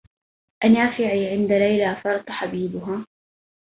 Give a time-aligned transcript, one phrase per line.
[0.63, 3.05] أنافعي عند ليلى فرط حبيها